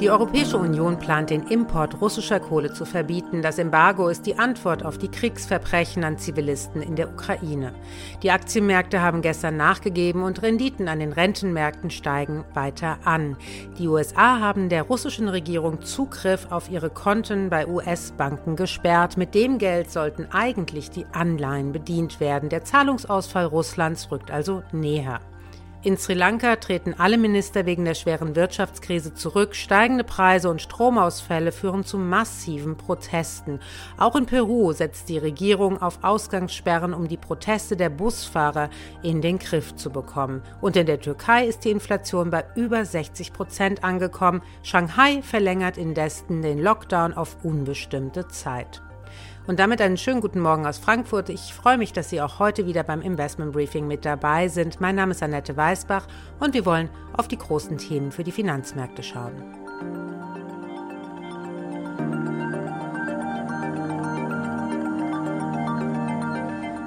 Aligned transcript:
Die 0.00 0.10
Europäische 0.10 0.58
Union 0.58 0.96
plant 0.96 1.30
den 1.30 1.48
Import 1.48 2.00
russischer 2.00 2.38
Kohle 2.38 2.72
zu 2.72 2.84
verbieten. 2.84 3.42
Das 3.42 3.58
Embargo 3.58 4.06
ist 4.06 4.26
die 4.26 4.38
Antwort 4.38 4.84
auf 4.84 4.96
die 4.96 5.10
Kriegsverbrechen 5.10 6.04
an 6.04 6.18
Zivilisten 6.18 6.82
in 6.82 6.94
der 6.94 7.08
Ukraine. 7.08 7.74
Die 8.22 8.30
Aktienmärkte 8.30 9.02
haben 9.02 9.22
gestern 9.22 9.56
nachgegeben 9.56 10.22
und 10.22 10.40
Renditen 10.40 10.86
an 10.86 11.00
den 11.00 11.12
Rentenmärkten 11.12 11.90
steigen 11.90 12.44
weiter 12.54 12.98
an. 13.04 13.36
Die 13.78 13.88
USA 13.88 14.38
haben 14.38 14.68
der 14.68 14.84
russischen 14.84 15.28
Regierung 15.28 15.82
Zugriff 15.82 16.46
auf 16.50 16.70
ihre 16.70 16.90
Konten 16.90 17.50
bei 17.50 17.66
US-Banken 17.66 18.54
gesperrt. 18.54 19.16
Mit 19.16 19.34
dem 19.34 19.58
Geld 19.58 19.90
sollten 19.90 20.28
eigentlich 20.30 20.90
die 20.90 21.06
Anleihen 21.12 21.72
bedient 21.72 22.20
werden. 22.20 22.50
Der 22.50 22.62
Zahlungsausfall 22.62 23.46
Russlands 23.46 24.12
rückt 24.12 24.30
also 24.30 24.62
näher. 24.70 25.18
In 25.84 25.96
Sri 25.96 26.14
Lanka 26.14 26.56
treten 26.56 26.92
alle 26.98 27.16
Minister 27.16 27.64
wegen 27.64 27.84
der 27.84 27.94
schweren 27.94 28.34
Wirtschaftskrise 28.34 29.14
zurück. 29.14 29.54
Steigende 29.54 30.02
Preise 30.02 30.50
und 30.50 30.60
Stromausfälle 30.60 31.52
führen 31.52 31.84
zu 31.84 31.98
massiven 31.98 32.76
Protesten. 32.76 33.60
Auch 33.96 34.16
in 34.16 34.26
Peru 34.26 34.72
setzt 34.72 35.08
die 35.08 35.18
Regierung 35.18 35.80
auf 35.80 36.02
Ausgangssperren, 36.02 36.94
um 36.94 37.06
die 37.06 37.16
Proteste 37.16 37.76
der 37.76 37.90
Busfahrer 37.90 38.70
in 39.04 39.22
den 39.22 39.38
Griff 39.38 39.76
zu 39.76 39.90
bekommen. 39.90 40.42
Und 40.60 40.74
in 40.74 40.86
der 40.86 41.00
Türkei 41.00 41.46
ist 41.46 41.64
die 41.64 41.70
Inflation 41.70 42.30
bei 42.30 42.44
über 42.56 42.84
60 42.84 43.32
Prozent 43.32 43.84
angekommen. 43.84 44.42
Shanghai 44.64 45.22
verlängert 45.22 45.78
indessen 45.78 46.42
den 46.42 46.58
Lockdown 46.58 47.14
auf 47.14 47.36
unbestimmte 47.44 48.26
Zeit. 48.26 48.82
Und 49.48 49.58
damit 49.60 49.80
einen 49.80 49.96
schönen 49.96 50.20
guten 50.20 50.40
Morgen 50.40 50.66
aus 50.66 50.76
Frankfurt. 50.76 51.30
Ich 51.30 51.54
freue 51.54 51.78
mich, 51.78 51.94
dass 51.94 52.10
Sie 52.10 52.20
auch 52.20 52.38
heute 52.38 52.66
wieder 52.66 52.82
beim 52.82 53.00
Investment 53.00 53.52
Briefing 53.52 53.86
mit 53.86 54.04
dabei 54.04 54.48
sind. 54.48 54.78
Mein 54.78 54.94
Name 54.94 55.12
ist 55.12 55.22
Annette 55.22 55.56
Weißbach 55.56 56.06
und 56.38 56.52
wir 56.52 56.66
wollen 56.66 56.90
auf 57.14 57.28
die 57.28 57.38
großen 57.38 57.78
Themen 57.78 58.12
für 58.12 58.24
die 58.24 58.30
Finanzmärkte 58.30 59.02
schauen. 59.02 59.67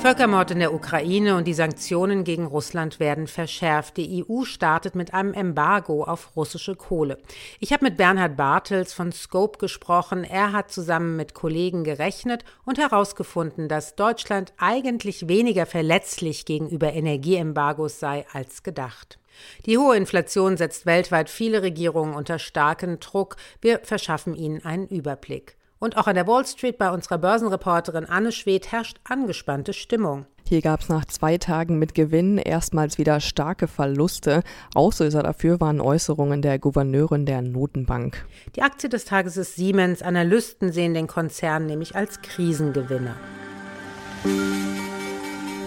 Völkermord 0.00 0.52
in 0.52 0.60
der 0.60 0.72
Ukraine 0.72 1.34
und 1.34 1.44
die 1.48 1.54
Sanktionen 1.54 2.22
gegen 2.22 2.46
Russland 2.46 3.00
werden 3.00 3.26
verschärft. 3.26 3.96
Die 3.96 4.24
EU 4.24 4.44
startet 4.44 4.94
mit 4.94 5.12
einem 5.12 5.34
Embargo 5.34 6.04
auf 6.04 6.36
russische 6.36 6.76
Kohle. 6.76 7.18
Ich 7.58 7.72
habe 7.72 7.84
mit 7.84 7.96
Bernhard 7.96 8.36
Bartels 8.36 8.92
von 8.92 9.10
Scope 9.10 9.58
gesprochen. 9.58 10.22
Er 10.22 10.52
hat 10.52 10.70
zusammen 10.70 11.16
mit 11.16 11.34
Kollegen 11.34 11.82
gerechnet 11.82 12.44
und 12.64 12.78
herausgefunden, 12.78 13.68
dass 13.68 13.96
Deutschland 13.96 14.52
eigentlich 14.56 15.26
weniger 15.26 15.66
verletzlich 15.66 16.44
gegenüber 16.44 16.92
Energieembargos 16.92 17.98
sei 17.98 18.24
als 18.32 18.62
gedacht. 18.62 19.18
Die 19.66 19.78
hohe 19.78 19.96
Inflation 19.96 20.56
setzt 20.56 20.86
weltweit 20.86 21.28
viele 21.28 21.62
Regierungen 21.62 22.14
unter 22.14 22.38
starken 22.38 23.00
Druck. 23.00 23.34
Wir 23.60 23.80
verschaffen 23.80 24.36
ihnen 24.36 24.64
einen 24.64 24.86
Überblick. 24.86 25.57
Und 25.78 25.96
auch 25.96 26.06
an 26.06 26.14
der 26.14 26.26
Wall 26.26 26.44
Street 26.44 26.78
bei 26.78 26.90
unserer 26.90 27.18
Börsenreporterin 27.18 28.06
Anne 28.06 28.32
Schwedt 28.32 28.72
herrscht 28.72 28.98
angespannte 29.04 29.72
Stimmung. 29.72 30.26
Hier 30.48 30.62
gab 30.62 30.80
es 30.80 30.88
nach 30.88 31.04
zwei 31.04 31.36
Tagen 31.36 31.78
mit 31.78 31.94
Gewinn 31.94 32.38
erstmals 32.38 32.96
wieder 32.96 33.20
starke 33.20 33.68
Verluste. 33.68 34.42
Auslöser 34.74 35.22
dafür 35.22 35.60
waren 35.60 35.80
Äußerungen 35.80 36.40
der 36.40 36.58
Gouverneurin 36.58 37.26
der 37.26 37.42
Notenbank. 37.42 38.24
Die 38.56 38.62
Aktie 38.62 38.88
des 38.88 39.04
Tages 39.04 39.36
ist 39.36 39.56
Siemens. 39.56 40.00
Analysten 40.02 40.72
sehen 40.72 40.94
den 40.94 41.06
Konzern 41.06 41.66
nämlich 41.66 41.96
als 41.96 42.22
Krisengewinner. 42.22 43.14